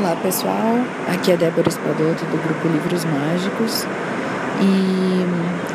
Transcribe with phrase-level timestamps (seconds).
[0.00, 0.76] Olá pessoal,
[1.12, 3.84] aqui é Débora Espadoto do grupo Livros Mágicos
[4.60, 5.26] e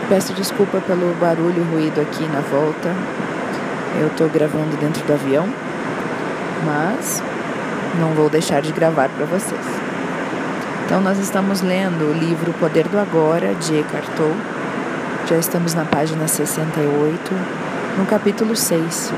[0.07, 2.95] peço desculpa pelo barulho e ruído aqui na volta.
[3.99, 5.45] Eu estou gravando dentro do avião,
[6.65, 7.21] mas
[7.99, 9.65] não vou deixar de gravar para vocês.
[10.85, 14.41] Então nós estamos lendo o livro Poder do Agora de Eckhart Tolle.
[15.27, 17.33] Já estamos na página 68,
[17.97, 19.11] no capítulo 6.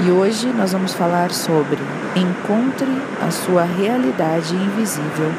[0.00, 1.76] E hoje nós vamos falar sobre
[2.14, 2.86] encontre
[3.20, 5.32] a sua realidade invisível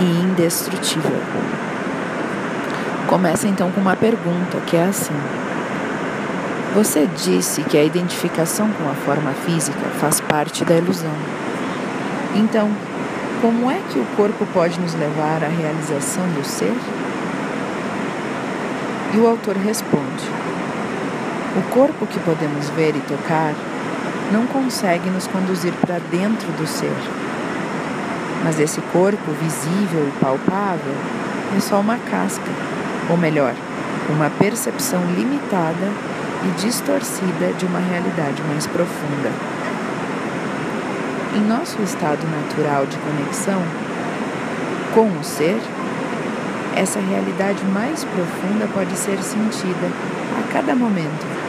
[0.00, 1.16] e indestrutível.
[3.06, 5.14] Começa então com uma pergunta que é assim:
[6.74, 11.14] Você disse que a identificação com a forma física faz parte da ilusão.
[12.34, 12.68] Então,
[13.40, 16.74] como é que o corpo pode nos levar à realização do ser?
[19.14, 20.24] E o autor responde:
[21.56, 23.54] O corpo que podemos ver e tocar
[24.30, 26.96] não consegue nos conduzir para dentro do ser.
[28.44, 30.94] Mas esse corpo visível e palpável
[31.56, 32.50] é só uma casca,
[33.08, 33.54] ou melhor,
[34.08, 35.92] uma percepção limitada
[36.44, 39.30] e distorcida de uma realidade mais profunda.
[41.36, 43.62] Em nosso estado natural de conexão
[44.94, 45.60] com o ser,
[46.76, 49.88] essa realidade mais profunda pode ser sentida
[50.38, 51.39] a cada momento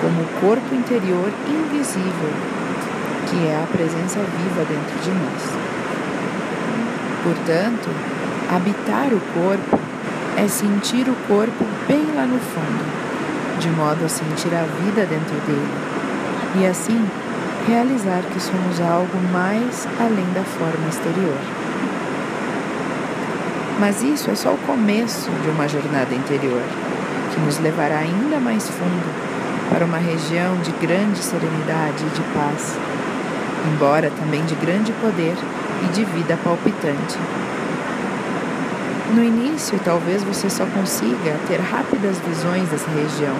[0.00, 2.32] como o corpo interior invisível,
[3.28, 5.42] que é a presença viva dentro de nós.
[7.22, 7.90] Portanto,
[8.50, 9.78] habitar o corpo
[10.36, 15.36] é sentir o corpo bem lá no fundo, de modo a sentir a vida dentro
[15.46, 16.00] dele
[16.58, 17.06] e assim
[17.68, 21.38] realizar que somos algo mais além da forma exterior.
[23.78, 26.62] Mas isso é só o começo de uma jornada interior,
[27.32, 29.30] que nos levará ainda mais fundo
[29.70, 32.76] para uma região de grande serenidade e de paz,
[33.72, 35.36] embora também de grande poder
[35.84, 37.16] e de vida palpitante.
[39.14, 43.34] No início, talvez você só consiga ter rápidas visões dessa região,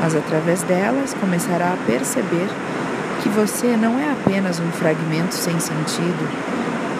[0.00, 2.48] mas através delas começará a perceber
[3.22, 6.28] que você não é apenas um fragmento sem sentido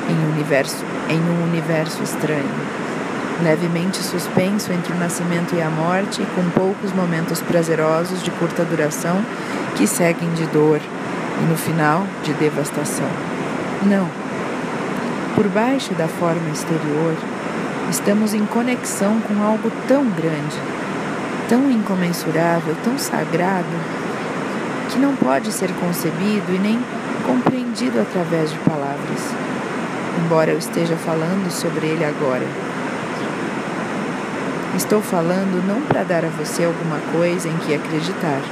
[0.09, 2.86] em um universo, em um universo estranho
[3.43, 8.65] levemente suspenso entre o nascimento e a morte, e com poucos momentos prazerosos de curta
[8.65, 9.23] duração
[9.77, 13.09] que seguem de dor e no final de devastação.
[13.85, 14.09] Não.
[15.35, 17.15] Por baixo da forma exterior,
[17.91, 20.57] estamos em conexão com algo tão grande,
[21.49, 23.67] tão incomensurável, tão sagrado,
[24.89, 26.79] que não pode ser concebido e nem
[27.27, 29.35] compreendido através de palavras,
[30.25, 32.47] embora eu esteja falando sobre ele agora.
[34.77, 38.43] Estou falando não para dar a você alguma coisa em que acreditar,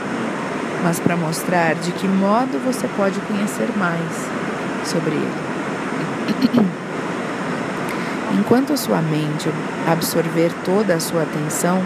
[0.83, 4.27] mas para mostrar de que modo você pode conhecer mais
[4.87, 6.67] sobre ele.
[8.41, 9.51] Enquanto a sua mente
[9.87, 11.83] absorver toda a sua atenção,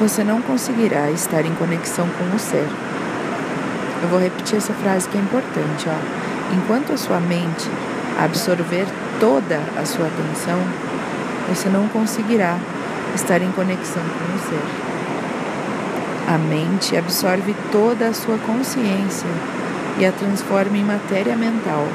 [0.00, 2.66] você não conseguirá estar em conexão com o ser.
[4.02, 6.54] Eu vou repetir essa frase que é importante, ó.
[6.54, 7.70] Enquanto a sua mente
[8.18, 8.86] absorver
[9.20, 10.58] toda a sua atenção,
[11.50, 12.56] você não conseguirá
[13.14, 14.92] estar em conexão com o ser.
[16.28, 19.28] A mente absorve toda a sua consciência
[19.98, 21.86] e a transforma em matéria mental.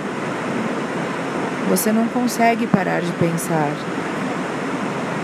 [1.70, 3.72] Você não consegue parar de pensar.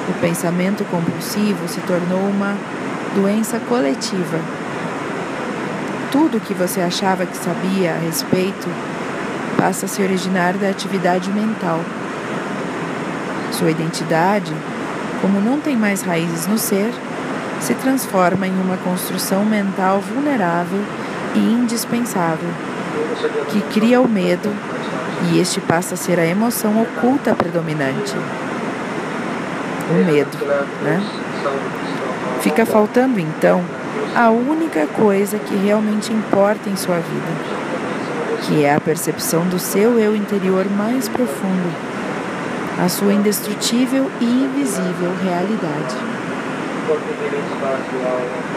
[0.09, 2.57] O pensamento compulsivo se tornou uma
[3.15, 4.39] doença coletiva.
[6.11, 8.67] Tudo o que você achava que sabia a respeito
[9.57, 11.79] passa a se originar da atividade mental.
[13.51, 14.53] Sua identidade
[15.23, 16.91] como não tem mais raízes no ser,
[17.61, 20.81] se transforma em uma construção mental vulnerável
[21.33, 22.49] e indispensável,
[23.47, 24.53] que cria o medo
[25.31, 28.13] e este passa a ser a emoção oculta predominante.
[29.89, 30.37] O medo,
[30.81, 31.01] né?
[32.41, 33.63] Fica faltando então
[34.13, 39.97] a única coisa que realmente importa em sua vida, que é a percepção do seu
[39.97, 41.93] eu interior mais profundo
[42.79, 45.95] a sua indestrutível e invisível realidade.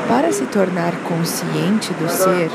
[0.08, 2.50] Para se tornar consciente do ser,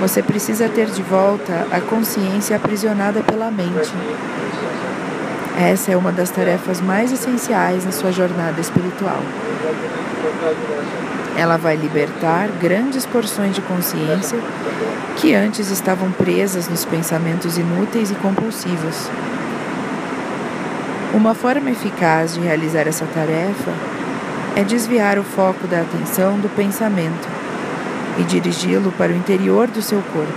[0.00, 3.92] você precisa ter de volta a consciência aprisionada pela mente.
[5.58, 9.20] Essa é uma das tarefas mais essenciais na sua jornada espiritual.
[11.36, 14.38] Ela vai libertar grandes porções de consciência
[15.16, 19.08] que antes estavam presas nos pensamentos inúteis e compulsivos.
[21.14, 23.70] Uma forma eficaz de realizar essa tarefa
[24.56, 27.28] é desviar o foco da atenção do pensamento
[28.18, 30.32] e dirigi-lo para o interior do seu corpo,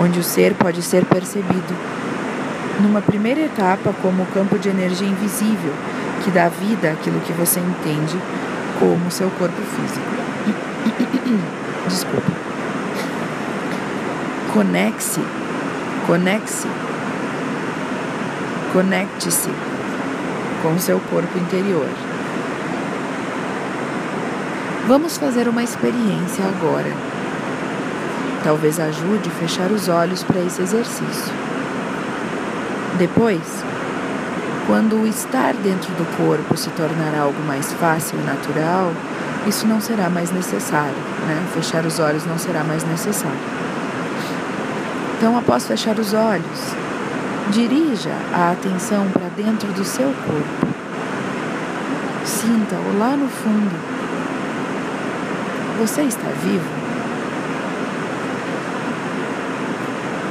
[0.00, 1.74] onde o ser pode ser percebido.
[2.80, 5.74] Numa primeira etapa, como o campo de energia invisível,
[6.22, 8.16] que dá vida àquilo que você entende
[8.78, 10.06] como seu corpo físico.
[11.88, 12.30] Desculpa.
[14.52, 15.20] Conecte-se,
[18.74, 19.50] conecte-se
[20.60, 21.88] com seu corpo interior.
[24.88, 26.92] Vamos fazer uma experiência agora.
[28.42, 31.32] Talvez ajude a fechar os olhos para esse exercício.
[32.98, 33.64] Depois,
[34.66, 38.90] quando o estar dentro do corpo se tornar algo mais fácil e natural,
[39.46, 40.96] isso não será mais necessário,
[41.28, 41.46] né?
[41.54, 43.38] Fechar os olhos não será mais necessário.
[45.16, 46.83] Então, após fechar os olhos,
[47.50, 50.74] dirija a atenção para dentro do seu corpo.
[52.24, 53.94] Sinta-o lá no fundo
[55.78, 56.64] você está vivo?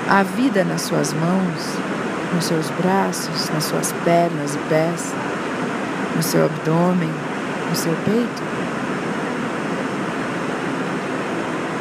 [0.10, 1.78] Há vida nas suas mãos,
[2.34, 5.14] nos seus braços, nas suas pernas e pés,
[6.16, 7.10] no seu abdômen,
[7.70, 8.44] no seu peito?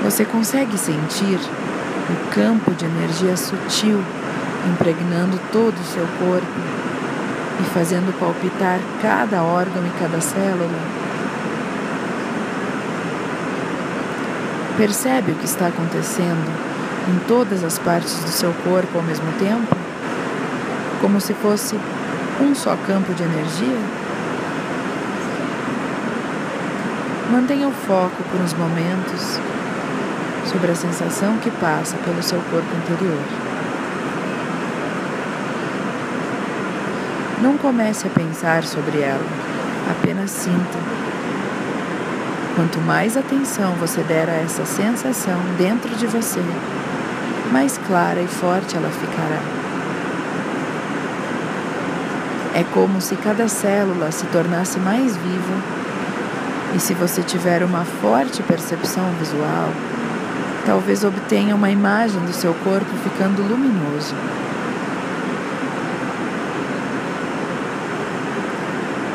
[0.03, 1.39] Você consegue sentir
[2.11, 4.03] o campo de energia sutil
[4.71, 6.61] impregnando todo o seu corpo
[7.61, 11.03] e fazendo palpitar cada órgão e cada célula?
[14.77, 16.51] Percebe o que está acontecendo
[17.09, 19.77] em todas as partes do seu corpo ao mesmo tempo?
[21.01, 21.77] Como se fosse
[22.41, 23.79] um só campo de energia?
[27.31, 29.41] Mantenha o foco por uns momentos
[30.51, 33.19] sobre a sensação que passa pelo seu corpo interior.
[37.43, 39.27] Não comece a pensar sobre ela,
[39.91, 40.79] apenas sinta
[42.55, 46.41] Quanto mais atenção você der a essa sensação dentro de você,
[47.51, 49.41] mais clara e forte ela ficará.
[52.55, 55.55] É como se cada célula se tornasse mais viva,
[56.77, 59.71] e se você tiver uma forte percepção visual,
[60.67, 64.15] talvez obtenha uma imagem do seu corpo ficando luminoso.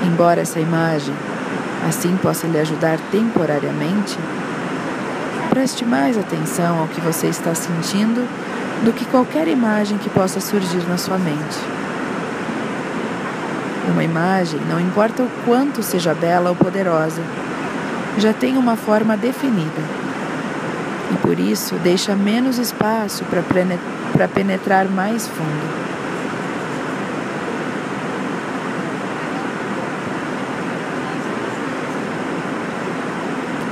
[0.06, 1.14] Embora essa imagem
[1.88, 4.18] assim possa lhe ajudar temporariamente,
[5.50, 8.28] preste mais atenção ao que você está sentindo
[8.84, 11.58] do que qualquer imagem que possa surgir na sua mente.
[13.92, 17.22] Uma imagem, não importa o quanto seja bela ou poderosa,
[18.18, 19.82] já tem uma forma definida
[21.12, 23.24] e por isso deixa menos espaço
[24.12, 25.87] para penetrar mais fundo.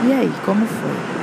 [0.07, 1.15] E aí, como foi?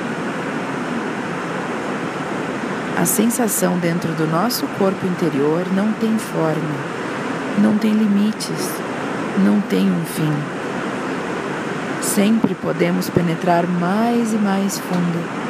[3.00, 6.74] A sensação dentro do nosso corpo interior não tem forma,
[7.58, 8.70] não tem limites,
[9.44, 10.32] não tem um fim.
[12.00, 15.42] Sempre podemos penetrar mais e mais fundo.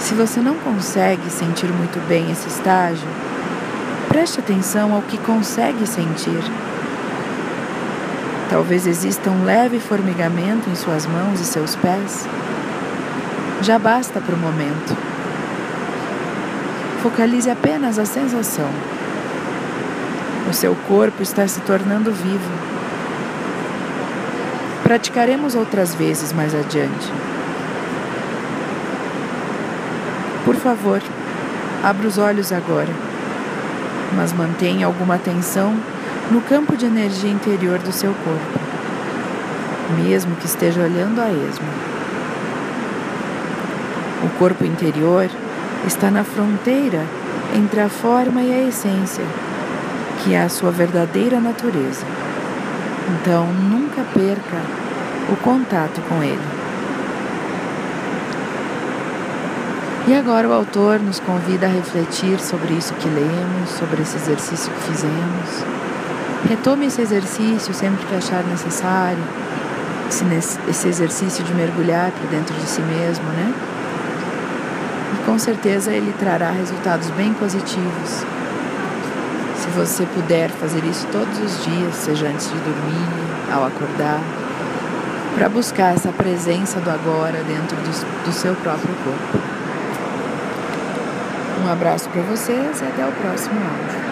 [0.00, 3.06] Se você não consegue sentir muito bem esse estágio,
[4.08, 6.42] preste atenção ao que consegue sentir
[8.52, 12.28] Talvez exista um leve formigamento em suas mãos e seus pés.
[13.62, 14.94] Já basta para o momento.
[17.02, 18.68] Focalize apenas a sensação.
[20.50, 22.50] O seu corpo está se tornando vivo.
[24.82, 27.10] Praticaremos outras vezes mais adiante.
[30.44, 31.00] Por favor,
[31.82, 32.92] abra os olhos agora,
[34.14, 35.74] mas mantenha alguma atenção
[36.30, 38.60] no campo de energia interior do seu corpo,
[40.02, 41.68] mesmo que esteja olhando a esmo.
[44.24, 45.28] O corpo interior
[45.86, 47.04] está na fronteira
[47.54, 49.24] entre a forma e a essência,
[50.22, 52.06] que é a sua verdadeira natureza.
[53.20, 54.62] Então, nunca perca
[55.30, 56.62] o contato com ele.
[60.06, 64.72] E agora o autor nos convida a refletir sobre isso que lemos, sobre esse exercício
[64.72, 65.81] que fizemos.
[66.48, 69.22] Retome esse exercício sempre que achar necessário,
[70.68, 73.54] esse exercício de mergulhar para dentro de si mesmo, né?
[75.14, 78.24] E com certeza ele trará resultados bem positivos.
[79.56, 83.08] Se você puder fazer isso todos os dias, seja antes de dormir,
[83.52, 84.20] ao acordar,
[85.36, 89.38] para buscar essa presença do agora dentro do, do seu próprio corpo.
[91.64, 94.11] Um abraço para vocês e até o próximo áudio.